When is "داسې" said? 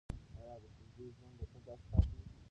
1.67-1.85